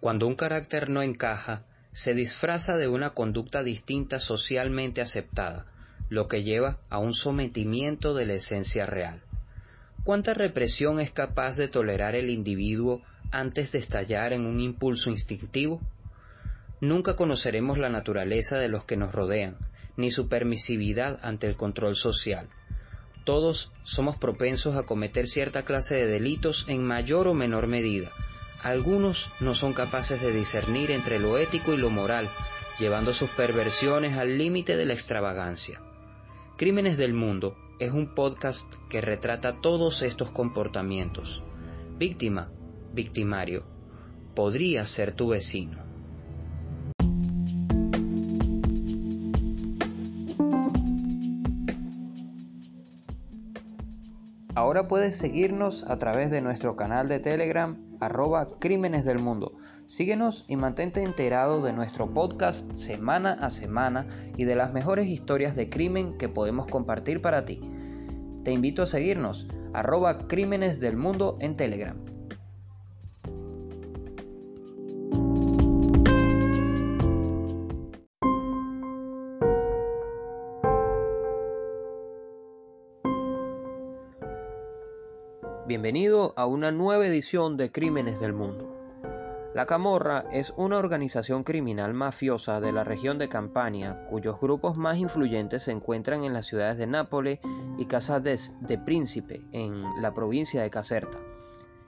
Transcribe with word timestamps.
Cuando 0.00 0.28
un 0.28 0.36
carácter 0.36 0.90
no 0.90 1.02
encaja, 1.02 1.64
se 1.92 2.14
disfraza 2.14 2.76
de 2.76 2.86
una 2.86 3.10
conducta 3.10 3.64
distinta 3.64 4.20
socialmente 4.20 5.00
aceptada, 5.00 5.66
lo 6.08 6.28
que 6.28 6.44
lleva 6.44 6.78
a 6.88 6.98
un 6.98 7.14
sometimiento 7.14 8.14
de 8.14 8.26
la 8.26 8.34
esencia 8.34 8.86
real. 8.86 9.22
¿Cuánta 10.04 10.34
represión 10.34 11.00
es 11.00 11.10
capaz 11.10 11.56
de 11.56 11.66
tolerar 11.66 12.14
el 12.14 12.30
individuo 12.30 13.02
antes 13.32 13.72
de 13.72 13.80
estallar 13.80 14.32
en 14.32 14.46
un 14.46 14.60
impulso 14.60 15.10
instintivo? 15.10 15.80
Nunca 16.80 17.16
conoceremos 17.16 17.76
la 17.76 17.88
naturaleza 17.88 18.56
de 18.56 18.68
los 18.68 18.84
que 18.84 18.96
nos 18.96 19.12
rodean, 19.12 19.56
ni 19.96 20.12
su 20.12 20.28
permisividad 20.28 21.18
ante 21.22 21.48
el 21.48 21.56
control 21.56 21.96
social. 21.96 22.48
Todos 23.24 23.72
somos 23.82 24.16
propensos 24.16 24.76
a 24.76 24.84
cometer 24.84 25.26
cierta 25.26 25.64
clase 25.64 25.96
de 25.96 26.06
delitos 26.06 26.64
en 26.68 26.84
mayor 26.84 27.26
o 27.26 27.34
menor 27.34 27.66
medida. 27.66 28.12
Algunos 28.62 29.30
no 29.38 29.54
son 29.54 29.72
capaces 29.72 30.20
de 30.20 30.32
discernir 30.32 30.90
entre 30.90 31.20
lo 31.20 31.38
ético 31.38 31.72
y 31.72 31.76
lo 31.76 31.90
moral, 31.90 32.28
llevando 32.80 33.14
sus 33.14 33.30
perversiones 33.30 34.18
al 34.18 34.36
límite 34.36 34.76
de 34.76 34.84
la 34.84 34.94
extravagancia. 34.94 35.80
Crímenes 36.56 36.98
del 36.98 37.14
Mundo 37.14 37.56
es 37.78 37.92
un 37.92 38.16
podcast 38.16 38.66
que 38.90 39.00
retrata 39.00 39.60
todos 39.60 40.02
estos 40.02 40.32
comportamientos. 40.32 41.44
Víctima, 41.98 42.50
victimario, 42.92 43.64
podría 44.34 44.84
ser 44.86 45.14
tu 45.14 45.28
vecino. 45.28 45.78
Ahora 54.56 54.88
puedes 54.88 55.16
seguirnos 55.16 55.84
a 55.84 55.96
través 56.00 56.32
de 56.32 56.40
nuestro 56.40 56.74
canal 56.74 57.08
de 57.08 57.20
Telegram 57.20 57.87
arroba 58.00 58.58
Crímenes 58.58 59.04
del 59.04 59.18
Mundo. 59.18 59.56
Síguenos 59.86 60.44
y 60.48 60.56
mantente 60.56 61.02
enterado 61.02 61.62
de 61.62 61.72
nuestro 61.72 62.12
podcast 62.12 62.72
semana 62.74 63.32
a 63.32 63.50
semana 63.50 64.06
y 64.36 64.44
de 64.44 64.56
las 64.56 64.72
mejores 64.72 65.06
historias 65.06 65.56
de 65.56 65.68
crimen 65.68 66.18
que 66.18 66.28
podemos 66.28 66.66
compartir 66.66 67.22
para 67.22 67.44
ti. 67.44 67.60
Te 68.44 68.52
invito 68.52 68.82
a 68.82 68.86
seguirnos 68.86 69.48
arroba 69.72 70.26
Crímenes 70.28 70.80
del 70.80 70.96
Mundo 70.96 71.36
en 71.40 71.56
Telegram. 71.56 72.17
Bienvenido 85.68 86.32
a 86.38 86.46
una 86.46 86.70
nueva 86.72 87.06
edición 87.06 87.58
de 87.58 87.70
Crímenes 87.70 88.18
del 88.20 88.32
Mundo. 88.32 88.74
La 89.54 89.66
Camorra 89.66 90.24
es 90.32 90.54
una 90.56 90.78
organización 90.78 91.44
criminal 91.44 91.92
mafiosa 91.92 92.58
de 92.58 92.72
la 92.72 92.84
región 92.84 93.18
de 93.18 93.28
Campania, 93.28 94.02
cuyos 94.08 94.40
grupos 94.40 94.78
más 94.78 94.96
influyentes 94.96 95.64
se 95.64 95.72
encuentran 95.72 96.24
en 96.24 96.32
las 96.32 96.46
ciudades 96.46 96.78
de 96.78 96.86
Nápoles 96.86 97.40
y 97.76 97.84
Casades 97.84 98.54
de 98.62 98.78
Príncipe, 98.78 99.42
en 99.52 99.82
la 100.00 100.14
provincia 100.14 100.62
de 100.62 100.70
Caserta. 100.70 101.18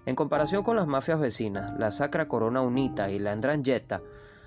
En 0.04 0.14
comparación 0.14 0.62
con 0.62 0.76
las 0.76 0.86
mafias 0.86 1.18
vecinas, 1.18 1.72
la 1.78 1.90
Sacra 1.90 2.28
Corona 2.28 2.60
Unita 2.60 3.10
y 3.10 3.18
la 3.18 3.32
Andrangheta, 3.32 4.02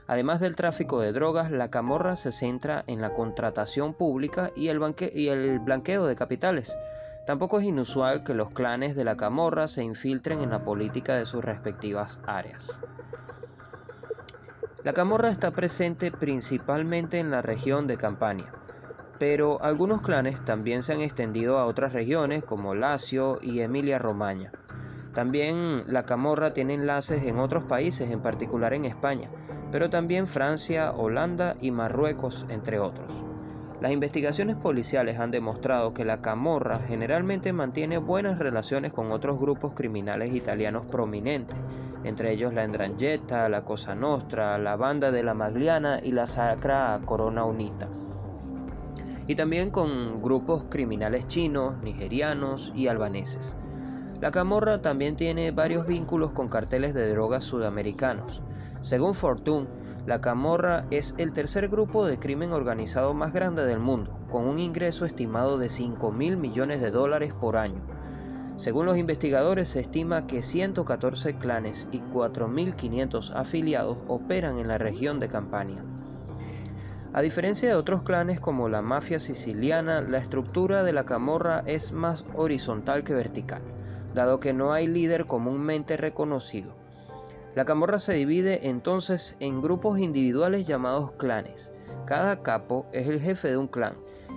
además 0.05 0.41
del 0.41 0.55
tráfico 0.55 1.01
de 1.01 1.11
drogas, 1.11 1.49
la 1.49 1.71
Camorra 1.71 2.15
se 2.17 2.31
centra 2.31 2.83
en 2.85 3.01
la 3.01 3.13
contratación 3.13 3.95
pública 3.95 4.51
y 4.55 4.67
el, 4.67 4.79
y 5.11 5.29
el 5.29 5.57
blanqueo 5.57 6.05
de 6.05 6.15
capitales, 6.15 6.77
Tampoco 7.25 7.59
es 7.59 7.66
inusual 7.66 8.23
que 8.23 8.33
los 8.33 8.52
clanes 8.52 8.95
de 8.95 9.05
la 9.05 9.16
camorra 9.16 9.69
se 9.69 9.81
infiltren 9.81 10.41
en 10.41 10.49
la 10.49 10.63
política 10.63 11.16
de 11.16 11.25
sus 11.25 11.43
respectivas 11.43 12.19
áreas. 12.25 12.81
La 14.83 14.91
camorra 14.91 15.29
está 15.29 15.51
presente 15.51 16.11
principalmente 16.11 17.19
en 17.19 17.31
la 17.31 17.41
región 17.41 17.88
de 17.88 17.95
Campania, 17.95 18.51
pero 19.17 19.61
algunos 19.61 20.01
clanes 20.01 20.44
también 20.44 20.84
se 20.84 20.91
han 20.91 21.00
extendido 21.00 21.57
a 21.57 21.66
otras 21.66 21.94
regiones 21.94 22.44
como 22.44 22.75
Lacio 22.75 23.40
y 23.41 23.61
Emilia-Romagna. 23.61 24.51
También 25.13 25.85
la 25.88 26.03
camorra 26.03 26.53
tiene 26.53 26.73
enlaces 26.73 27.23
en 27.23 27.40
otros 27.40 27.63
países, 27.63 28.11
en 28.11 28.22
particular 28.22 28.73
en 28.73 28.84
España, 28.84 29.29
pero 29.72 29.90
también 29.90 30.28
Francia, 30.28 30.91
Holanda 30.91 31.55
y 31.61 31.72
Marruecos, 31.72 32.45
entre 32.50 32.79
otros. 32.79 33.32
Las 33.83 33.91
investigaciones 33.91 34.55
policiales 34.55 35.19
han 35.19 35.29
demostrado 35.31 35.94
que 35.94 36.05
la 36.05 36.21
Camorra 36.21 36.79
generalmente 36.79 37.51
mantiene 37.51 37.97
buenas 37.97 38.39
relaciones 38.39 38.94
con 38.94 39.11
otros 39.11 39.38
grupos 39.38 39.73
criminales 39.73 40.33
italianos 40.33 40.85
prominentes, 40.85 41.59
entre 42.05 42.31
ellos 42.31 42.53
la 42.53 42.63
Endrangheta, 42.63 43.49
la 43.49 43.66
Cosa 43.66 43.93
Nostra, 43.93 44.57
la 44.57 44.77
Banda 44.77 45.11
de 45.11 45.22
la 45.22 45.33
Magliana 45.33 45.99
y 46.01 46.13
la 46.13 46.27
Sacra 46.27 46.97
Corona 47.03 47.43
Unita. 47.43 47.89
Y 49.27 49.35
también 49.35 49.69
con 49.69 50.22
grupos 50.22 50.63
criminales 50.69 51.27
chinos, 51.27 51.77
nigerianos 51.79 52.72
y 52.73 52.88
albaneses. 52.88 53.57
La 54.22 54.31
Camorra 54.31 54.81
también 54.81 55.17
tiene 55.17 55.51
varios 55.51 55.85
vínculos 55.85 56.31
con 56.31 56.47
carteles 56.47 56.93
de 56.93 57.09
drogas 57.09 57.43
sudamericanos. 57.43 58.41
Según 58.79 59.13
Fortune, 59.13 59.67
la 60.06 60.19
Camorra 60.19 60.86
es 60.91 61.16
el 61.18 61.31
tercer 61.31 61.69
grupo 61.69 62.06
de 62.06 62.19
crimen 62.19 62.52
organizado 62.52 63.14
más 63.14 63.31
grande 63.31 63.66
del 63.66 63.80
mundo, 63.80 64.19
con 64.30 64.46
un 64.46 64.59
ingreso 64.59 65.06
estimado 65.06 65.58
de 65.58 65.69
5 65.69 66.12
mil 66.12 66.36
millones 66.36 66.81
de 66.81 66.91
dólares 66.91 67.34
por 67.34 67.56
año. 67.56 67.81
Según 68.58 68.86
los 68.86 68.97
investigadores, 68.97 69.69
se 69.69 69.80
estima 69.80 70.28
que 70.28 70.41
114 70.41 71.38
clanes 71.38 71.88
y 71.94 72.02
4.500 72.02 73.31
afiliados 73.34 74.00
operan 74.08 74.59
en 74.59 74.68
la 74.68 74.78
región 74.78 75.22
de 75.22 75.30
Campania. 75.30 75.86
A 77.14 77.22
diferencia 77.22 77.70
de 77.70 77.75
otros 77.75 78.03
clanes 78.03 78.41
como 78.41 78.68
la 78.68 78.81
mafia 78.81 79.20
siciliana, 79.20 80.02
la 80.02 80.18
estructura 80.18 80.84
de 80.84 80.91
la 80.91 81.06
camorra 81.06 81.64
es 81.66 81.94
más 81.94 82.25
horizontal 82.35 83.06
que 83.06 83.14
vertical, 83.14 83.62
dado 84.14 84.41
que 84.41 84.52
no 84.52 84.74
hay 84.74 84.88
líder 84.88 85.28
comúnmente 85.28 85.96
reconocido. 85.96 86.82
La 87.56 87.66
camorra 87.66 88.00
se 88.00 88.14
divide 88.14 88.68
entonces 88.68 89.38
en 89.40 89.62
grupos 89.62 90.00
individuales 90.00 90.66
llamados 90.66 91.12
clanes. 91.14 91.72
Cada 92.08 92.41
capo 92.41 92.88
es 92.91 93.08
el 93.08 93.19
jefe 93.19 93.50
de 93.50 93.58
un 93.58 93.68
clan, 93.68 93.94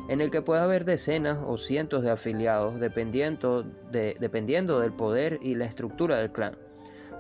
en 0.09 0.21
el 0.21 0.31
que 0.31 0.43
puede 0.43 0.61
haber 0.61 0.85
decenas 0.85 1.39
o 1.47 1.57
cientos 1.57 2.03
de 2.03 2.11
afiliados 2.11 2.79
dependiendo, 2.79 3.65
del 3.91 4.93
poder 4.93 5.39
y 5.41 5.55
la 5.55 5.65
estructura 5.65 6.19
del 6.19 6.31
clan. 6.31 6.59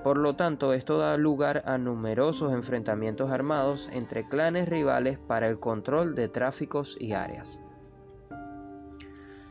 Por 0.04 0.18
lo 0.18 0.36
tanto, 0.36 0.74
esto 0.74 0.98
da 0.98 1.16
lugar 1.16 1.62
a 1.64 1.78
numerosos 1.78 2.52
enfrentamientos 2.52 3.30
armados 3.30 3.88
entre 3.92 4.28
clanes 4.28 4.68
rivales 4.68 5.18
para 5.18 5.48
el 5.48 5.58
control 5.58 6.14
de 6.14 6.28
tráficos 6.28 6.96
y 7.00 7.14
áreas. 7.14 7.60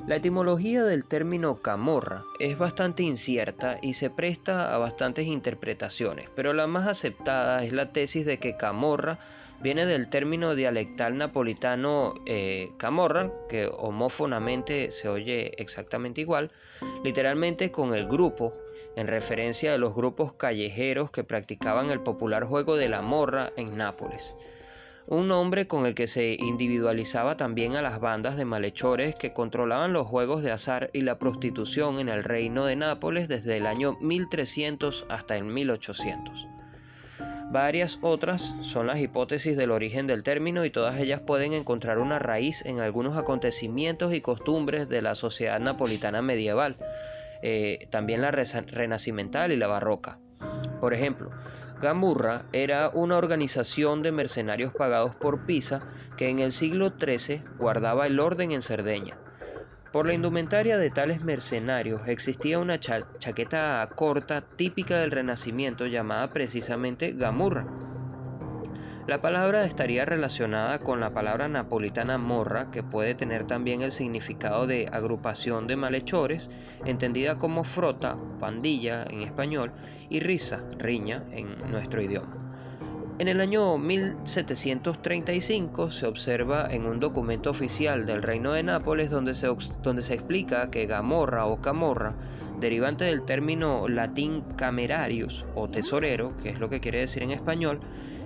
La 0.07 0.17
etimología 0.17 0.83
del 0.83 1.03
término 1.03 1.63
camorra 1.63 2.25
es 2.37 2.59
bastante 2.59 3.01
incierta 3.01 3.79
y 3.81 3.95
se 3.95 4.11
presta 4.11 4.75
a 4.75 4.77
bastantes 4.77 5.25
interpretaciones, 5.25 6.29
pero 6.35 6.53
la 6.53 6.67
más 6.67 6.87
aceptada 6.87 7.63
es 7.63 7.73
la 7.73 7.91
tesis 7.91 8.23
de 8.23 8.37
que 8.37 8.55
camorra 8.55 9.17
viene 9.63 9.87
del 9.87 10.07
término 10.07 10.53
dialectal 10.53 11.17
napolitano 11.17 12.13
eh, 12.27 12.69
camorra, 12.77 13.31
que 13.49 13.65
homófonamente 13.65 14.91
se 14.91 15.09
oye 15.09 15.53
exactamente 15.57 16.21
igual, 16.21 16.51
literalmente 17.03 17.71
con 17.71 17.95
el 17.95 18.07
grupo, 18.07 18.53
en 18.95 19.07
referencia 19.07 19.73
a 19.73 19.79
los 19.79 19.95
grupos 19.95 20.33
callejeros 20.33 21.09
que 21.09 21.23
practicaban 21.23 21.89
el 21.89 22.01
popular 22.01 22.43
juego 22.43 22.77
de 22.77 22.89
la 22.89 23.01
morra 23.01 23.53
en 23.57 23.75
Nápoles 23.75 24.35
un 25.07 25.27
nombre 25.27 25.67
con 25.67 25.85
el 25.85 25.93
que 25.93 26.07
se 26.07 26.33
individualizaba 26.33 27.37
también 27.37 27.75
a 27.75 27.81
las 27.81 27.99
bandas 27.99 28.37
de 28.37 28.45
malhechores 28.45 29.15
que 29.15 29.33
controlaban 29.33 29.93
los 29.93 30.07
juegos 30.07 30.41
de 30.41 30.51
azar 30.51 30.89
y 30.93 31.01
la 31.01 31.19
prostitución 31.19 31.99
en 31.99 32.09
el 32.09 32.23
reino 32.23 32.65
de 32.65 32.75
Nápoles 32.75 33.27
desde 33.27 33.57
el 33.57 33.67
año 33.67 33.97
1300 34.01 35.05
hasta 35.09 35.37
el 35.37 35.43
1800. 35.45 36.47
Varias 37.51 37.99
otras 38.01 38.55
son 38.63 38.87
las 38.87 38.99
hipótesis 38.99 39.55
del 39.55 39.69
origen 39.69 40.07
del 40.07 40.23
término 40.23 40.65
y 40.65 40.71
todas 40.71 40.99
ellas 40.99 41.21
pueden 41.21 41.53
encontrar 41.53 41.99
una 41.99 42.17
raíz 42.17 42.65
en 42.65 42.79
algunos 42.79 43.15
acontecimientos 43.15 44.13
y 44.13 44.21
costumbres 44.21 44.89
de 44.89 45.03
la 45.03 45.13
sociedad 45.13 45.59
napolitana 45.59 46.23
medieval, 46.23 46.77
eh, 47.43 47.87
también 47.91 48.21
la 48.21 48.31
renacimental 48.31 49.51
y 49.51 49.57
la 49.57 49.67
barroca. 49.67 50.17
Por 50.81 50.95
ejemplo, 50.95 51.29
Gamurra 51.77 52.45
era 52.53 52.89
una 52.93 53.17
organización 53.17 54.01
de 54.01 54.11
mercenarios 54.11 54.73
pagados 54.73 55.15
por 55.15 55.45
Pisa 55.45 55.85
que 56.15 56.29
en 56.29 56.39
el 56.39 56.51
siglo 56.51 56.95
XIII 56.97 57.43
guardaba 57.57 58.07
el 58.07 58.19
orden 58.19 58.51
en 58.51 58.61
Cerdeña. 58.61 59.19
Por 59.91 60.05
la 60.05 60.13
indumentaria 60.13 60.77
de 60.77 60.89
tales 60.91 61.21
mercenarios 61.21 62.07
existía 62.07 62.59
una 62.59 62.79
chaqueta 62.79 63.91
corta 63.95 64.47
típica 64.55 64.99
del 64.99 65.11
Renacimiento 65.11 65.85
llamada 65.85 66.31
precisamente 66.33 67.11
gamurra. 67.13 67.65
La 69.07 69.21
palabra 69.21 69.65
estaría 69.65 70.03
relacionada 70.03 70.79
con 70.79 70.99
la 70.99 71.13
palabra 71.13 71.47
napolitana 71.47 72.17
morra, 72.17 72.71
que 72.71 72.81
puede 72.81 73.13
tener 73.13 73.45
también 73.45 73.83
el 73.83 73.91
significado 73.91 74.65
de 74.65 74.89
agrupación 74.91 75.67
de 75.67 75.75
malhechores, 75.75 76.49
entendida 76.85 77.37
como 77.37 77.63
frota, 77.63 78.17
pandilla 78.39 79.03
en 79.03 79.21
español, 79.21 79.73
y 80.09 80.21
risa, 80.21 80.63
riña 80.79 81.23
en 81.31 81.69
nuestro 81.69 82.01
idioma. 82.01 82.35
En 83.19 83.27
el 83.27 83.41
año 83.41 83.77
1735 83.77 85.91
se 85.91 86.07
observa 86.07 86.67
en 86.71 86.87
un 86.87 86.99
documento 86.99 87.51
oficial 87.51 88.07
del 88.07 88.23
Reino 88.23 88.53
de 88.53 88.63
Nápoles 88.63 89.11
donde 89.11 89.35
se, 89.35 89.47
donde 89.83 90.01
se 90.01 90.15
explica 90.15 90.71
que 90.71 90.87
Gamorra 90.87 91.45
o 91.45 91.61
Camorra, 91.61 92.15
derivante 92.59 93.05
del 93.05 93.23
término 93.23 93.87
latín 93.87 94.41
camerarius 94.55 95.45
o 95.53 95.69
tesorero, 95.69 96.35
que 96.37 96.49
es 96.49 96.59
lo 96.59 96.69
que 96.69 96.79
quiere 96.79 97.01
decir 97.01 97.21
en 97.21 97.31
español, 97.31 97.81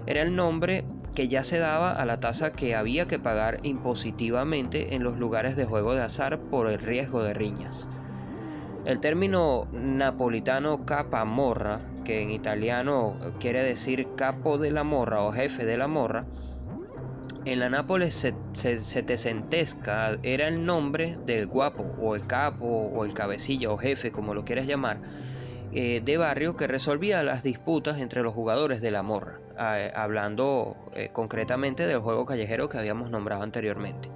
era 0.05 0.21
el 0.21 0.35
nombre 0.35 0.83
que 1.15 1.27
ya 1.27 1.43
se 1.43 1.59
daba 1.59 1.91
a 1.91 2.05
la 2.05 2.19
tasa 2.19 2.51
que 2.51 2.75
había 2.75 3.07
que 3.07 3.19
pagar 3.19 3.59
impositivamente 3.63 4.95
en 4.95 5.03
los 5.03 5.17
lugares 5.17 5.55
de 5.55 5.65
juego 5.65 5.93
de 5.93 6.01
azar 6.01 6.39
por 6.49 6.67
el 6.67 6.79
riesgo 6.79 7.23
de 7.23 7.33
riñas. 7.33 7.87
El 8.85 8.99
término 8.99 9.67
napolitano 9.71 10.85
capamorra 10.85 11.81
que 12.05 12.21
en 12.21 12.31
italiano 12.31 13.17
quiere 13.39 13.63
decir 13.63 14.07
capo 14.15 14.57
de 14.57 14.71
la 14.71 14.83
morra 14.83 15.21
o 15.23 15.31
jefe 15.31 15.65
de 15.65 15.77
la 15.77 15.87
morra, 15.87 16.25
en 17.45 17.59
la 17.59 17.69
Nápoles 17.69 18.33
setecentesca 18.53 20.17
era 20.23 20.47
el 20.47 20.65
nombre 20.65 21.17
del 21.25 21.47
guapo 21.47 21.83
o 21.97 22.15
el 22.15 22.27
capo 22.27 22.65
o 22.65 23.05
el 23.05 23.13
cabecilla 23.13 23.71
o 23.71 23.77
jefe, 23.77 24.11
como 24.11 24.33
lo 24.33 24.43
quieras 24.43 24.67
llamar, 24.67 24.99
eh, 25.71 26.01
de 26.03 26.17
barrio 26.17 26.57
que 26.57 26.67
resolvía 26.67 27.23
las 27.23 27.41
disputas 27.41 27.99
entre 27.99 28.23
los 28.23 28.33
jugadores 28.33 28.81
de 28.81 28.91
la 28.91 29.03
morra, 29.03 29.39
hablando 29.59 30.77
eh, 30.95 31.09
concretamente 31.11 31.85
del 31.85 31.99
juego 31.99 32.25
callejero 32.25 32.69
que 32.69 32.77
habíamos 32.77 33.09
nombrado 33.09 33.43
anteriormente. 33.43 34.09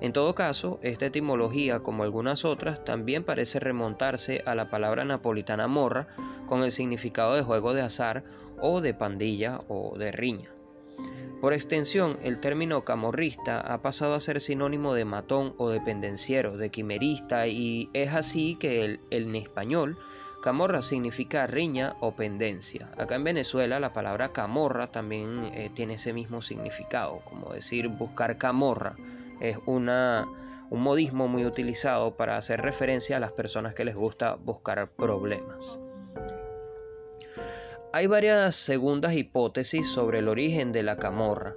En 0.00 0.12
todo 0.12 0.34
caso, 0.34 0.80
esta 0.82 1.06
etimología, 1.06 1.78
como 1.78 2.02
algunas 2.02 2.44
otras, 2.44 2.84
también 2.84 3.22
parece 3.22 3.60
remontarse 3.60 4.42
a 4.46 4.56
la 4.56 4.68
palabra 4.68 5.04
napolitana 5.04 5.68
morra, 5.68 6.08
con 6.48 6.64
el 6.64 6.72
significado 6.72 7.36
de 7.36 7.42
juego 7.42 7.72
de 7.72 7.82
azar 7.82 8.24
o 8.60 8.80
de 8.80 8.94
pandilla 8.94 9.60
o 9.68 9.96
de 9.96 10.10
riña. 10.10 10.50
Por 11.40 11.52
extensión, 11.52 12.18
el 12.22 12.40
término 12.40 12.84
camorrista 12.84 13.60
ha 13.60 13.80
pasado 13.80 14.14
a 14.14 14.20
ser 14.20 14.40
sinónimo 14.40 14.94
de 14.94 15.04
matón 15.04 15.54
o 15.58 15.70
de 15.70 15.80
pendenciero, 15.80 16.56
de 16.56 16.70
quimerista, 16.70 17.46
y 17.46 17.88
es 17.92 18.12
así 18.12 18.56
que 18.56 18.98
en 19.10 19.36
español 19.36 19.96
camorra 20.42 20.82
significa 20.82 21.46
riña 21.46 21.96
o 22.00 22.14
pendencia. 22.14 22.90
Acá 22.98 23.14
en 23.14 23.24
Venezuela 23.24 23.80
la 23.80 23.94
palabra 23.94 24.32
camorra 24.32 24.88
también 24.92 25.46
eh, 25.54 25.70
tiene 25.74 25.94
ese 25.94 26.12
mismo 26.12 26.42
significado, 26.42 27.20
como 27.24 27.54
decir 27.54 27.88
buscar 27.88 28.36
camorra 28.36 28.94
es 29.42 29.58
una, 29.66 30.28
un 30.70 30.82
modismo 30.82 31.26
muy 31.26 31.44
utilizado 31.44 32.16
para 32.16 32.36
hacer 32.36 32.60
referencia 32.60 33.16
a 33.16 33.20
las 33.20 33.32
personas 33.32 33.74
que 33.74 33.84
les 33.84 33.96
gusta 33.96 34.36
buscar 34.36 34.88
problemas. 34.90 35.80
Hay 37.92 38.06
varias 38.06 38.54
segundas 38.54 39.14
hipótesis 39.14 39.90
sobre 39.90 40.20
el 40.20 40.28
origen 40.28 40.72
de 40.72 40.82
la 40.82 40.96
camorra. 40.96 41.54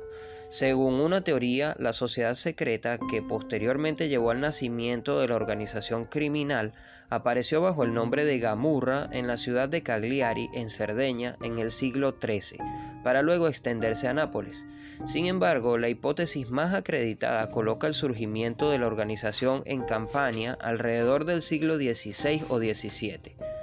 Según 0.49 0.99
una 0.99 1.21
teoría, 1.21 1.75
la 1.79 1.91
sociedad 1.91 2.35
secreta 2.35 2.99
que 3.09 3.21
posteriormente 3.21 4.09
llevó 4.09 4.31
al 4.31 4.41
nacimiento 4.41 5.19
de 5.19 5.27
la 5.27 5.35
organización 5.35 6.05
criminal 6.05 6.73
apareció 7.09 7.61
bajo 7.61 7.83
el 7.83 7.93
nombre 7.93 8.25
de 8.25 8.39
Gamurra 8.39 9.09
en 9.11 9.27
la 9.27 9.37
ciudad 9.37 9.69
de 9.69 9.81
Cagliari, 9.83 10.49
en 10.53 10.69
Cerdeña, 10.69 11.35
en 11.41 11.59
el 11.59 11.71
siglo 11.71 12.15
XIII, 12.21 12.59
para 13.03 13.21
luego 13.21 13.47
extenderse 13.47 14.07
a 14.07 14.13
Nápoles. 14.13 14.65
Sin 15.05 15.25
embargo, 15.25 15.77
la 15.77 15.89
hipótesis 15.89 16.49
más 16.49 16.73
acreditada 16.73 17.49
coloca 17.49 17.87
el 17.87 17.93
surgimiento 17.93 18.69
de 18.69 18.79
la 18.79 18.87
organización 18.87 19.61
en 19.65 19.83
Campania 19.83 20.57
alrededor 20.61 21.25
del 21.25 21.41
siglo 21.41 21.77
XVI 21.77 22.43
o 22.49 22.59
XVII. 22.59 23.54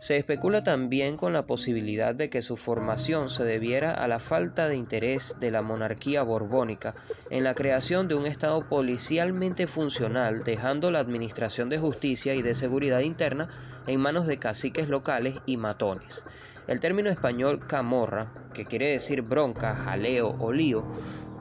Se 0.00 0.16
especula 0.16 0.64
también 0.64 1.18
con 1.18 1.34
la 1.34 1.42
posibilidad 1.42 2.14
de 2.14 2.30
que 2.30 2.40
su 2.40 2.56
formación 2.56 3.28
se 3.28 3.44
debiera 3.44 3.92
a 3.92 4.08
la 4.08 4.18
falta 4.18 4.66
de 4.66 4.74
interés 4.74 5.36
de 5.40 5.50
la 5.50 5.60
monarquía 5.60 6.22
borbónica 6.22 6.94
en 7.28 7.44
la 7.44 7.54
creación 7.54 8.08
de 8.08 8.14
un 8.14 8.24
Estado 8.24 8.66
policialmente 8.66 9.66
funcional, 9.66 10.42
dejando 10.42 10.90
la 10.90 11.00
administración 11.00 11.68
de 11.68 11.78
justicia 11.78 12.34
y 12.34 12.40
de 12.40 12.54
seguridad 12.54 13.00
interna 13.00 13.48
en 13.86 14.00
manos 14.00 14.26
de 14.26 14.38
caciques 14.38 14.88
locales 14.88 15.36
y 15.44 15.58
matones. 15.58 16.24
El 16.66 16.80
término 16.80 17.10
español 17.10 17.66
camorra, 17.66 18.32
que 18.54 18.64
quiere 18.64 18.92
decir 18.92 19.20
bronca, 19.20 19.76
jaleo 19.76 20.34
o 20.38 20.50
lío, 20.50 20.82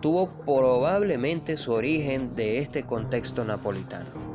tuvo 0.01 0.31
probablemente 0.43 1.55
su 1.55 1.71
origen 1.71 2.35
de 2.35 2.57
este 2.57 2.83
contexto 2.83 3.45
napolitano. 3.45 4.28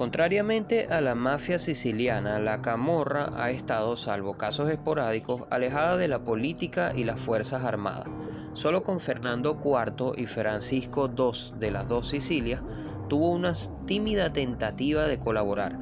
Contrariamente 0.00 0.86
a 0.88 1.02
la 1.02 1.14
mafia 1.14 1.58
siciliana, 1.58 2.38
la 2.38 2.62
camorra 2.62 3.32
ha 3.36 3.50
estado, 3.50 3.98
salvo 3.98 4.38
casos 4.38 4.70
esporádicos, 4.70 5.42
alejada 5.50 5.98
de 5.98 6.08
la 6.08 6.20
política 6.20 6.94
y 6.96 7.04
las 7.04 7.20
fuerzas 7.20 7.64
armadas. 7.64 8.06
Solo 8.54 8.82
con 8.82 9.00
Fernando 9.00 9.60
IV 9.62 10.14
y 10.16 10.24
Francisco 10.24 11.10
II 11.14 11.58
de 11.58 11.70
las 11.70 11.86
dos 11.86 12.08
Sicilias 12.08 12.62
tuvo 13.10 13.30
una 13.30 13.52
tímida 13.86 14.32
tentativa 14.32 15.06
de 15.06 15.18
colaborar, 15.18 15.76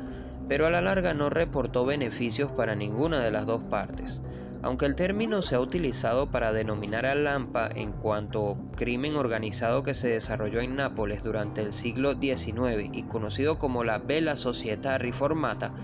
pero 0.48 0.66
a 0.66 0.70
la 0.70 0.80
larga 0.80 1.14
no 1.14 1.30
reportó 1.30 1.86
beneficios 1.86 2.50
para 2.50 2.74
ninguna 2.74 3.22
de 3.22 3.30
las 3.30 3.46
dos 3.46 3.62
partes. 3.70 4.20
Aunque 4.60 4.86
el 4.86 4.96
término 4.96 5.40
se 5.40 5.54
ha 5.54 5.60
utilizado 5.60 6.32
para 6.32 6.52
denominar 6.52 7.06
a 7.06 7.14
Lampa 7.14 7.70
en 7.72 7.92
cuanto 7.92 8.56
crimen 8.74 9.14
organizado 9.14 9.84
que 9.84 9.94
se 9.94 10.08
desarrolló 10.08 10.60
en 10.60 10.74
Nápoles 10.74 11.22
durante 11.22 11.62
el 11.62 11.72
siglo 11.72 12.14
XIX 12.14 12.88
y 12.92 13.04
conocido 13.04 13.56
como 13.56 13.84
la 13.84 13.98
Bella 13.98 14.34
Società 14.34 14.98
Riformata, 14.98 15.74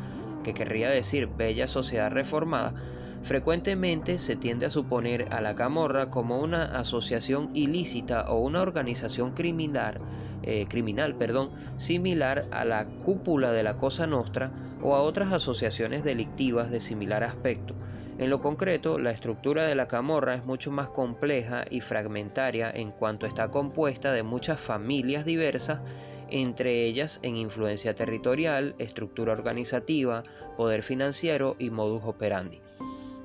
que 0.42 0.54
querría 0.54 0.90
decir 0.90 1.28
Bella 1.28 1.68
Sociedad 1.68 2.10
Reformada, 2.10 2.74
frecuentemente 3.22 4.18
se 4.18 4.34
tiende 4.34 4.66
a 4.66 4.70
suponer 4.70 5.28
a 5.30 5.40
la 5.40 5.54
camorra 5.54 6.10
como 6.10 6.40
una 6.40 6.64
asociación 6.64 7.50
ilícita 7.54 8.24
o 8.28 8.40
una 8.40 8.60
organización 8.60 9.30
criminal 9.34 10.00
eh, 10.42 10.66
similar 11.76 12.44
a 12.50 12.64
la 12.64 12.86
cúpula 13.04 13.52
de 13.52 13.62
la 13.62 13.78
Cosa 13.78 14.08
Nostra 14.08 14.50
o 14.82 14.96
a 14.96 15.00
otras 15.00 15.32
asociaciones 15.32 16.02
delictivas 16.02 16.72
de 16.72 16.80
similar 16.80 17.22
aspecto. 17.22 17.76
En 18.16 18.30
lo 18.30 18.40
concreto, 18.40 18.98
la 18.98 19.10
estructura 19.10 19.64
de 19.64 19.74
la 19.74 19.88
camorra 19.88 20.36
es 20.36 20.44
mucho 20.44 20.70
más 20.70 20.88
compleja 20.88 21.64
y 21.68 21.80
fragmentaria 21.80 22.70
en 22.70 22.92
cuanto 22.92 23.26
está 23.26 23.50
compuesta 23.50 24.12
de 24.12 24.22
muchas 24.22 24.60
familias 24.60 25.24
diversas, 25.24 25.80
entre 26.30 26.84
ellas 26.84 27.18
en 27.22 27.36
influencia 27.36 27.94
territorial, 27.94 28.76
estructura 28.78 29.32
organizativa, 29.32 30.22
poder 30.56 30.84
financiero 30.84 31.56
y 31.58 31.70
modus 31.70 32.02
operandi. 32.04 32.60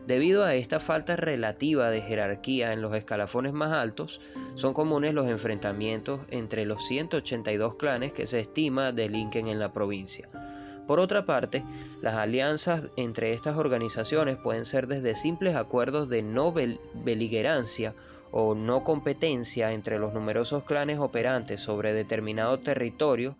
Debido 0.08 0.44
a 0.44 0.56
esta 0.56 0.80
falta 0.80 1.16
relativa 1.16 1.92
de 1.92 2.02
jerarquía 2.02 2.74
en 2.74 2.81
los 2.81 2.96
escalafones 2.96 3.54
más 3.54 3.72
altos, 3.72 4.19
son 4.56 4.74
comunes 4.74 5.14
los 5.14 5.28
enfrentamientos 5.28 6.22
entre 6.31 6.66
los 6.66 6.84
182 6.88 7.76
clanes 7.76 8.12
que 8.12 8.26
se 8.26 8.40
estima 8.40 8.92
delinquen 8.92 9.50
en 9.50 9.60
la 9.60 9.72
provincia. 9.72 10.28
Por 10.90 11.00
otra 11.00 11.24
parte, 11.24 11.64
las 12.02 12.16
alianzas 12.16 12.81
entre 12.96 13.34
estas 13.34 13.58
organizaciones 13.58 14.38
pueden 14.38 14.66
ser 14.66 14.88
desde 14.88 15.14
simples 15.14 15.56
acuerdos 15.56 16.10
de 16.10 16.24
no 16.24 16.52
beligerancia 16.52 17.94
o 18.31 18.56
no 18.56 18.84
competencia 18.84 19.72
entre 19.72 20.00
los 20.00 20.16
numerosos 20.16 20.64
clanes 20.64 20.98
operantes 20.98 21.62
sobre 21.62 21.94
determinado 21.94 22.58
territorio, 22.62 23.38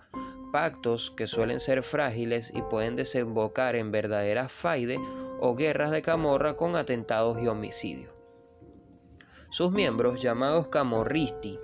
pactos 0.51 1.10
que 1.10 1.25
suelen 1.25 1.60
ser 1.60 1.82
frágiles 1.82 2.53
y 2.53 2.62
pueden 2.62 2.96
desembocar 2.96 3.75
en 3.75 3.89
verdaderas 3.89 4.51
faide 4.51 5.00
o 5.39 5.56
guerras 5.56 5.89
de 5.89 6.03
camorra 6.03 6.56
con 6.56 6.75
atentados 6.75 7.41
y 7.41 7.48
homicidios. 7.48 8.13
Sus 9.50 9.72
miembros, 9.72 10.22
llamados 10.22 10.68
camorristi, 10.68 11.58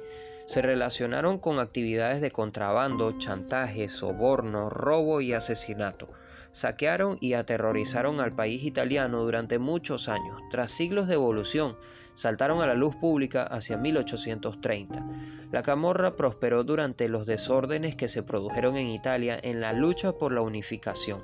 se 0.46 0.62
relacionaron 0.62 1.40
con 1.40 1.60
actividades 1.60 2.22
de 2.22 2.32
contrabando, 2.32 3.18
chantaje, 3.18 3.90
soborno, 3.90 4.70
robo 4.70 5.22
y 5.22 5.34
asesinato. 5.34 6.08
Saquearon 6.52 7.18
y 7.20 7.34
aterrorizaron 7.34 8.22
al 8.22 8.34
país 8.34 8.64
italiano 8.64 9.22
durante 9.24 9.60
muchos 9.60 10.08
años. 10.08 10.42
Tras 10.52 10.72
siglos 10.72 11.08
de 11.08 11.16
evolución, 11.16 11.76
saltaron 12.14 12.62
a 12.62 12.68
la 12.68 12.76
luz 12.76 12.96
pública 12.96 13.44
hacia 13.44 13.78
1830. 13.78 15.04
La 15.52 15.64
camorra 15.64 16.16
prosperó 16.16 16.64
durante 16.64 17.10
los 17.10 17.26
desórdenes 17.26 17.96
que 17.96 18.08
se 18.08 18.24
produjeron 18.24 18.78
en 18.78 18.88
Italia 18.88 19.38
en 19.42 19.60
la 19.60 19.74
lucha 19.74 20.14
por 20.14 20.32
la 20.32 20.42
unificación 20.42 21.24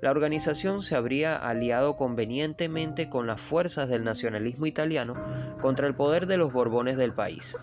la 0.00 0.10
organización 0.10 0.82
se 0.82 0.94
habría 0.94 1.36
aliado 1.36 1.96
convenientemente 1.96 3.08
con 3.08 3.26
las 3.26 3.40
fuerzas 3.40 3.88
del 3.88 4.04
nacionalismo 4.04 4.66
italiano 4.66 5.14
contra 5.60 5.86
el 5.86 5.94
poder 5.94 6.26
de 6.26 6.36
los 6.36 6.52
Borbones 6.52 6.96
del 6.96 7.12
país. 7.12 7.56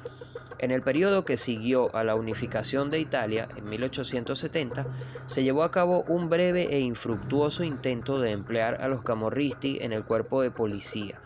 En 0.58 0.72
el 0.72 0.82
periodo 0.82 1.26
que 1.26 1.38
siguió 1.38 1.94
a 1.96 2.04
la 2.04 2.16
unificación 2.16 2.90
de 2.90 3.00
Italia, 3.00 3.50
en 3.56 3.66
1870, 3.66 4.86
se 5.26 5.44
llevó 5.44 5.64
a 5.64 5.72
cabo 5.72 6.04
un 6.08 6.30
breve 6.30 6.74
e 6.76 6.80
infructuoso 6.80 7.64
intento 7.64 8.20
de 8.20 8.32
emplear 8.32 8.82
a 8.82 8.88
los 8.88 9.04
camorristi 9.04 9.80
en 9.82 9.92
el 9.92 10.04
cuerpo 10.04 10.42
de 10.42 10.52
policía. 10.52 11.20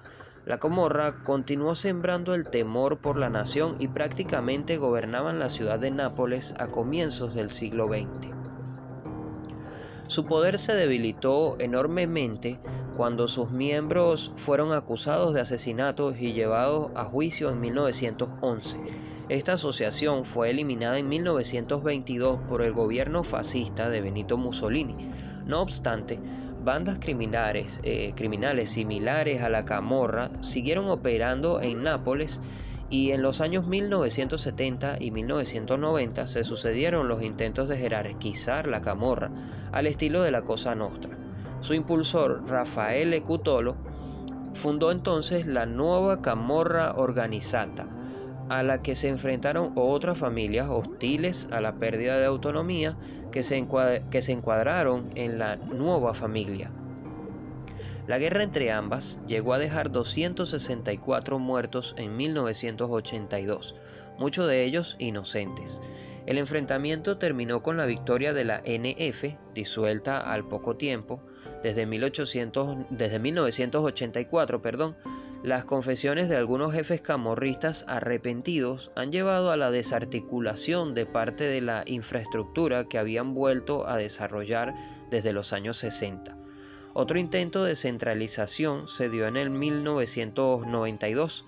La 0.45 0.57
Comorra 0.57 1.23
continuó 1.23 1.75
sembrando 1.75 2.33
el 2.33 2.49
temor 2.49 2.97
por 2.97 3.17
la 3.17 3.29
nación 3.29 3.75
y 3.77 3.87
prácticamente 3.87 4.77
gobernaban 4.77 5.37
la 5.37 5.49
ciudad 5.49 5.79
de 5.79 5.91
Nápoles 5.91 6.55
a 6.57 6.67
comienzos 6.67 7.35
del 7.35 7.51
siglo 7.51 7.87
XX. 7.87 8.38
Su 10.09 10.25
poder 10.25 10.57
se 10.57 10.73
debilitó 10.73 11.55
enormemente 11.59 12.57
cuando 12.97 13.27
sus 13.27 13.51
miembros 13.51 14.33
fueron 14.37 14.73
acusados 14.73 15.35
de 15.35 15.41
asesinatos 15.41 16.19
y 16.19 16.33
llevados 16.33 16.89
a 16.95 17.05
juicio 17.05 17.51
en 17.51 17.61
1911. 17.61 18.77
Esta 19.29 19.53
asociación 19.53 20.25
fue 20.25 20.49
eliminada 20.49 20.97
en 20.97 21.07
1922 21.09 22.39
por 22.49 22.63
el 22.63 22.73
gobierno 22.73 23.23
fascista 23.23 23.91
de 23.91 24.01
Benito 24.01 24.35
Mussolini. 24.35 24.95
No 25.45 25.61
obstante, 25.61 26.19
bandas 26.63 26.97
criminales, 26.97 27.79
eh, 27.83 28.13
criminales 28.15 28.71
similares 28.71 29.43
a 29.43 29.49
la 29.49 29.63
Camorra 29.63 30.31
siguieron 30.41 30.89
operando 30.89 31.61
en 31.61 31.83
Nápoles 31.83 32.41
y 32.89 33.11
en 33.11 33.21
los 33.21 33.39
años 33.41 33.67
1970 33.67 34.97
y 34.99 35.11
1990 35.11 36.27
se 36.27 36.43
sucedieron 36.43 37.07
los 37.07 37.21
intentos 37.21 37.69
de 37.69 37.77
jerarquizar 37.77 38.67
la 38.67 38.81
camorra 38.81 39.29
al 39.71 39.85
estilo 39.85 40.21
de 40.21 40.31
la 40.31 40.41
Cosa 40.41 40.73
Nostra. 40.73 41.15
Su 41.61 41.73
impulsor, 41.73 42.47
Rafael 42.47 43.21
Cutolo, 43.21 43.75
fundó 44.53 44.91
entonces 44.91 45.45
la 45.45 45.65
nueva 45.65 46.21
Camorra 46.21 46.93
Organizata, 46.95 47.87
a 48.49 48.63
la 48.63 48.81
que 48.81 48.95
se 48.95 49.09
enfrentaron 49.09 49.73
otras 49.75 50.17
familias 50.17 50.67
hostiles 50.69 51.47
a 51.51 51.61
la 51.61 51.75
pérdida 51.75 52.17
de 52.17 52.25
autonomía 52.25 52.97
que 53.31 53.43
se, 53.43 53.67
que 54.09 54.21
se 54.23 54.31
encuadraron 54.31 55.09
en 55.13 55.37
la 55.37 55.57
nueva 55.57 56.15
familia. 56.15 56.71
La 58.09 58.17
guerra 58.17 58.41
entre 58.41 58.71
ambas 58.71 59.19
llegó 59.27 59.53
a 59.53 59.59
dejar 59.59 59.91
264 59.91 61.37
muertos 61.37 61.93
en 61.95 62.17
1982, 62.17 63.75
muchos 64.17 64.47
de 64.47 64.65
ellos 64.65 64.95
inocentes. 64.97 65.79
El 66.25 66.39
enfrentamiento 66.39 67.19
terminó 67.19 67.61
con 67.61 67.77
la 67.77 67.85
victoria 67.85 68.33
de 68.33 68.45
la 68.45 68.63
NF, 68.65 69.35
disuelta 69.53 70.21
al 70.21 70.47
poco 70.47 70.75
tiempo, 70.75 71.21
desde, 71.61 71.85
1800, 71.85 72.77
desde 72.89 73.19
1984, 73.19 74.59
perdón, 74.59 74.97
las 75.43 75.65
confesiones 75.65 76.29
de 76.29 76.35
algunos 76.35 76.73
jefes 76.73 77.01
camorristas 77.01 77.85
arrepentidos 77.87 78.89
han 78.95 79.11
llevado 79.11 79.51
a 79.51 79.55
la 79.55 79.69
desarticulación 79.69 80.95
de 80.95 81.05
parte 81.05 81.43
de 81.43 81.61
la 81.61 81.83
infraestructura 81.85 82.85
que 82.85 82.97
habían 82.97 83.35
vuelto 83.35 83.87
a 83.87 83.97
desarrollar 83.97 84.73
desde 85.11 85.31
los 85.31 85.53
años 85.53 85.77
60. 85.77 86.39
Otro 86.93 87.19
intento 87.19 87.63
de 87.63 87.75
centralización 87.75 88.87
se 88.87 89.09
dio 89.09 89.27
en 89.27 89.37
el 89.37 89.49
1992, 89.49 91.45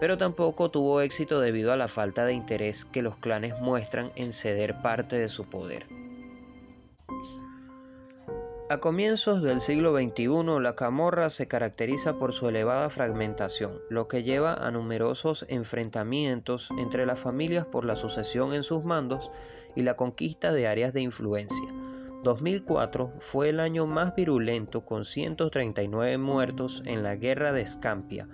pero 0.00 0.18
tampoco 0.18 0.70
tuvo 0.70 1.00
éxito 1.00 1.40
debido 1.40 1.72
a 1.72 1.76
la 1.76 1.88
falta 1.88 2.24
de 2.24 2.32
interés 2.32 2.84
que 2.84 3.02
los 3.02 3.16
clanes 3.16 3.58
muestran 3.60 4.12
en 4.16 4.32
ceder 4.32 4.80
parte 4.82 5.16
de 5.16 5.28
su 5.28 5.44
poder. 5.44 5.86
A 8.70 8.78
comienzos 8.78 9.42
del 9.42 9.60
siglo 9.60 9.94
XXI, 9.94 10.58
la 10.58 10.74
camorra 10.74 11.28
se 11.28 11.46
caracteriza 11.46 12.18
por 12.18 12.32
su 12.32 12.48
elevada 12.48 12.88
fragmentación, 12.88 13.78
lo 13.90 14.08
que 14.08 14.22
lleva 14.22 14.54
a 14.54 14.70
numerosos 14.70 15.44
enfrentamientos 15.50 16.70
entre 16.78 17.04
las 17.04 17.20
familias 17.20 17.66
por 17.66 17.84
la 17.84 17.94
sucesión 17.94 18.54
en 18.54 18.62
sus 18.62 18.82
mandos 18.82 19.30
y 19.76 19.82
la 19.82 19.96
conquista 19.96 20.50
de 20.50 20.66
áreas 20.66 20.94
de 20.94 21.02
influencia. 21.02 21.83
2004 22.24 23.12
fue 23.20 23.50
el 23.50 23.60
año 23.60 23.86
más 23.86 24.16
virulento 24.16 24.84
con 24.84 25.04
139 25.04 26.18
muertos 26.18 26.82
en 26.86 27.02
la 27.02 27.14
guerra 27.16 27.52
de 27.52 27.60
Escampia, 27.60 28.26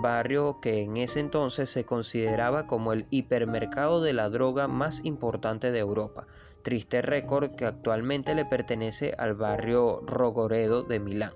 barrio 0.00 0.60
que 0.62 0.82
en 0.82 0.96
ese 0.96 1.20
entonces 1.20 1.68
se 1.68 1.84
consideraba 1.84 2.66
como 2.66 2.92
el 2.92 3.06
hipermercado 3.10 4.00
de 4.00 4.12
la 4.12 4.30
droga 4.30 4.68
más 4.68 5.04
importante 5.04 5.72
de 5.72 5.80
Europa, 5.80 6.26
triste 6.62 7.02
récord 7.02 7.56
que 7.56 7.66
actualmente 7.66 8.34
le 8.36 8.44
pertenece 8.44 9.14
al 9.18 9.34
barrio 9.34 10.00
Rogoredo 10.06 10.84
de 10.84 11.00
Milán. 11.00 11.32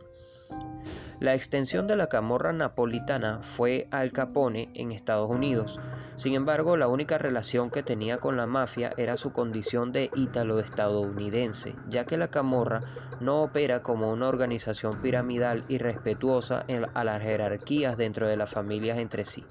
La 1.18 1.34
extensión 1.34 1.88
de 1.88 1.96
la 1.96 2.08
camorra 2.08 2.52
napolitana 2.52 3.40
fue 3.42 3.88
Al 3.90 4.12
Capone 4.12 4.70
en 4.74 4.92
Estados 4.92 5.28
Unidos. 5.28 5.80
Sin 6.16 6.34
embargo, 6.34 6.76
la 6.78 6.88
única 6.88 7.18
relación 7.18 7.70
que 7.70 7.82
tenía 7.82 8.18
con 8.18 8.36
la 8.38 8.46
mafia 8.46 8.90
era 8.96 9.16
su 9.18 9.32
condición 9.32 9.92
de 9.92 10.10
ítalo-estadounidense, 10.14 11.78
ya 11.84 12.06
que 12.06 12.16
la 12.16 12.28
camorra 12.28 12.82
no 13.20 13.42
opera 13.42 13.82
como 13.82 14.10
una 14.10 14.26
organización 14.28 14.98
piramidal 14.98 15.64
y 15.68 15.78
respetuosa 15.78 16.64
a 16.94 17.04
las 17.04 17.22
jerarquías 17.22 17.96
dentro 17.98 18.26
de 18.26 18.36
las 18.38 18.50
familias 18.50 18.98
entre 18.98 19.26
sí. 19.26 19.46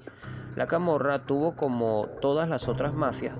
La 0.56 0.66
camorra 0.66 1.20
tuvo 1.20 1.54
como 1.54 2.10
todas 2.20 2.48
las 2.48 2.68
otras 2.68 2.94
mafias 2.94 3.38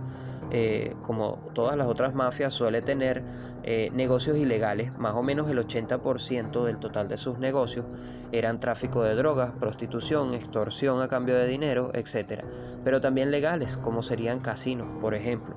eh, 0.51 0.95
como 1.03 1.39
todas 1.55 1.77
las 1.77 1.87
otras 1.87 2.15
mafias, 2.15 2.55
suele 2.55 2.83
tener 2.83 3.23
eh, 3.65 3.91
negocios 3.93 4.37
ilegales. 4.37 4.97
Más 4.97 5.15
o 5.15 5.23
menos 5.23 5.51
el 5.51 5.59
80% 5.59 6.65
del 6.65 6.79
total 6.79 7.09
de 7.09 7.17
sus 7.17 7.39
negocios 7.39 7.87
eran 8.33 8.61
tráfico 8.61 9.03
de 9.03 9.15
drogas, 9.15 9.53
prostitución, 9.53 10.35
extorsión 10.35 11.03
a 11.03 11.09
cambio 11.09 11.37
de 11.37 11.47
dinero, 11.47 11.91
etc. 11.95 12.45
Pero 12.85 13.01
también 13.01 13.31
legales, 13.31 13.77
como 13.77 14.03
serían 14.03 14.41
casinos, 14.41 14.89
por 15.01 15.15
ejemplo. 15.15 15.57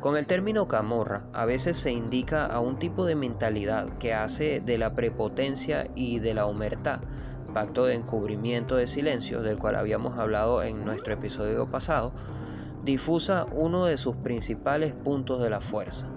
Con 0.00 0.16
el 0.16 0.26
término 0.26 0.66
camorra 0.66 1.26
a 1.32 1.44
veces 1.44 1.76
se 1.76 1.92
indica 1.92 2.46
a 2.46 2.58
un 2.58 2.78
tipo 2.80 3.04
de 3.04 3.14
mentalidad 3.14 3.98
que 3.98 4.12
hace 4.14 4.60
de 4.60 4.76
la 4.76 4.94
prepotencia 4.94 5.86
y 5.94 6.18
de 6.18 6.34
la 6.34 6.46
humertad, 6.46 7.00
pacto 7.54 7.84
de 7.84 7.94
encubrimiento 7.94 8.74
de 8.74 8.88
silencio, 8.88 9.42
del 9.42 9.58
cual 9.58 9.76
habíamos 9.76 10.18
hablado 10.18 10.64
en 10.64 10.84
nuestro 10.84 11.14
episodio 11.14 11.70
pasado, 11.70 12.12
difusa 12.82 13.46
uno 13.52 13.86
de 13.86 13.96
sus 13.96 14.16
principales 14.16 14.94
puntos 14.94 15.42
de 15.42 15.50
la 15.50 15.60
fuerza. 15.60 16.08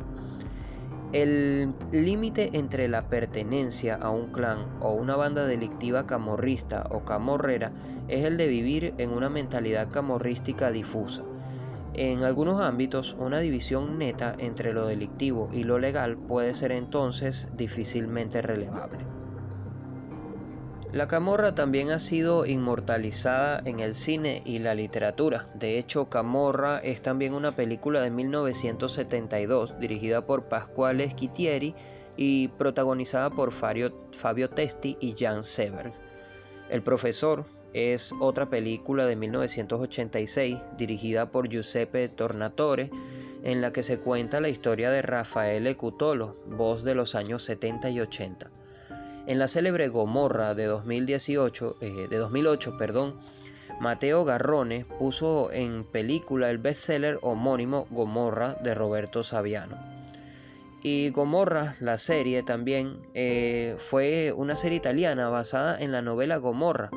El 1.11 1.73
límite 1.91 2.57
entre 2.57 2.87
la 2.87 3.07
pertenencia 3.07 3.95
a 3.95 4.09
un 4.09 4.31
clan 4.31 4.67
o 4.81 4.93
una 4.93 5.15
banda 5.15 5.45
delictiva 5.45 6.05
camorrista 6.05 6.87
o 6.89 7.05
camorrera 7.05 7.71
es 8.07 8.25
el 8.25 8.37
de 8.37 8.47
vivir 8.47 8.93
en 8.97 9.11
una 9.11 9.29
mentalidad 9.29 9.91
camorrística 9.91 10.71
difusa. 10.71 11.23
En 11.93 12.23
algunos 12.23 12.61
ámbitos, 12.61 13.15
una 13.17 13.39
división 13.39 13.97
neta 13.97 14.35
entre 14.37 14.73
lo 14.73 14.87
delictivo 14.87 15.47
y 15.53 15.63
lo 15.63 15.79
legal 15.79 16.17
puede 16.17 16.53
ser 16.53 16.73
entonces 16.73 17.47
difícilmente 17.55 18.41
relevable. 18.41 19.14
La 20.95 21.09
camorra 21.09 21.53
también 21.55 21.91
ha 21.91 21.99
sido 21.99 22.45
inmortalizada 22.45 23.61
en 23.65 23.81
el 23.81 23.95
cine 23.95 24.41
y 24.45 24.59
la 24.59 24.73
literatura. 24.75 25.49
De 25.53 25.77
hecho, 25.77 26.09
Camorra 26.09 26.79
es 26.79 27.01
también 27.01 27.33
una 27.33 27.53
película 27.53 27.99
de 27.99 28.11
1972 28.11 29.77
dirigida 29.77 30.25
por 30.25 30.45
Pasquale 30.45 31.09
Schittieri 31.09 31.75
y 32.15 32.47
protagonizada 32.47 33.29
por 33.29 33.51
Fabio, 33.51 33.91
Fabio 34.13 34.49
Testi 34.49 34.95
y 35.01 35.15
Jan 35.19 35.43
Seberg. 35.43 35.91
El 36.69 36.81
profesor 36.81 37.43
es 37.73 38.13
otra 38.21 38.45
película 38.49 39.05
de 39.05 39.17
1986 39.17 40.59
dirigida 40.77 41.29
por 41.29 41.49
Giuseppe 41.49 42.07
Tornatore 42.07 42.89
en 43.43 43.59
la 43.59 43.73
que 43.73 43.83
se 43.83 43.97
cuenta 43.97 44.39
la 44.39 44.47
historia 44.47 44.89
de 44.91 45.01
Raffaele 45.01 45.75
Cutolo, 45.75 46.37
voz 46.47 46.85
de 46.85 46.95
los 46.95 47.15
años 47.15 47.43
70 47.43 47.89
y 47.89 47.99
80. 47.99 48.49
En 49.27 49.39
la 49.39 49.47
célebre 49.47 49.87
Gomorra 49.87 50.53
de 50.53 50.65
2018, 50.65 51.77
eh, 51.81 52.07
de 52.07 52.17
2008, 52.17 52.77
perdón, 52.77 53.15
Mateo 53.79 54.23
Garrone 54.23 54.85
puso 54.99 55.51
en 55.51 55.83
película 55.83 56.51
el 56.51 56.59
bestseller 56.59 57.17
homónimo 57.23 57.87
Gomorra 57.89 58.53
de 58.63 58.75
Roberto 58.75 59.23
Saviano. 59.23 59.77
Y 60.83 61.09
Gomorra, 61.09 61.75
la 61.79 61.97
serie 61.97 62.43
también, 62.43 62.99
eh, 63.15 63.75
fue 63.79 64.31
una 64.31 64.55
serie 64.55 64.77
italiana 64.77 65.29
basada 65.29 65.79
en 65.79 65.91
la 65.91 66.03
novela 66.03 66.37
Gomorra, 66.37 66.91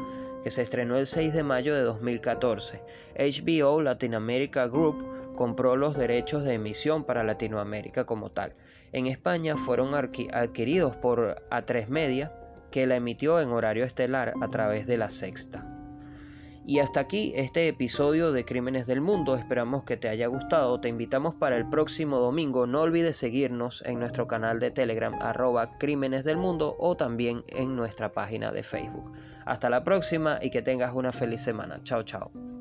que 0.44 0.50
se 0.50 0.61
estrenó 0.61 0.99
el 0.99 1.06
6 1.06 1.32
de 1.32 1.42
mayo 1.42 1.75
de 1.75 1.80
2014. 1.80 2.82
HBO 3.16 3.80
Latin 3.80 4.14
America 4.14 4.66
Group 4.66 5.08
compró 5.38 5.76
los 5.76 5.97
derechos 5.97 6.42
de 6.42 6.54
emisión 6.54 7.04
para 7.04 7.23
Latinoamérica 7.23 8.04
como 8.07 8.33
tal. 8.33 8.54
En 8.90 9.07
España 9.07 9.57
fueron 9.57 9.95
adquiridos 9.95 10.97
por 10.97 11.37
A3 11.49 11.87
Media, 11.87 12.33
que 12.73 12.88
la 12.88 12.97
emitió 12.97 13.40
en 13.40 13.50
horario 13.50 13.85
estelar 13.85 14.35
a 14.40 14.49
través 14.49 14.88
de 14.88 14.97
la 14.97 15.11
sexta. 15.11 15.64
Y 16.66 16.80
hasta 16.80 16.99
aquí 16.99 17.33
este 17.37 17.68
episodio 17.68 18.33
de 18.33 18.45
Crímenes 18.45 18.88
del 18.88 19.00
Mundo. 19.00 19.37
Esperamos 19.37 19.85
que 19.85 19.97
te 19.97 20.09
haya 20.09 20.26
gustado. 20.26 20.80
Te 20.80 20.88
invitamos 20.88 21.37
para 21.37 21.57
el 21.57 21.68
próximo 21.68 22.18
domingo. 22.18 22.66
No 22.66 22.80
olvides 22.80 23.16
seguirnos 23.16 23.85
en 23.87 24.00
nuestro 24.00 24.26
canal 24.26 24.59
de 24.59 24.73
Telegram 24.73 25.14
arroba 25.21 25.78
Crímenes 25.78 26.25
del 26.25 26.37
Mundo 26.37 26.75
o 26.80 26.97
también 26.97 27.45
en 27.47 27.76
nuestra 27.76 28.12
página 28.12 28.50
de 28.50 28.64
Facebook. 28.64 29.12
Hasta 29.47 29.71
la 29.71 29.85
próxima 29.85 30.40
y 30.42 30.50
que 30.50 30.62
tengas 30.62 30.95
una 30.95 31.12
feliz 31.12 31.42
semana. 31.42 31.78
Chao, 31.85 32.02
chao. 32.02 32.58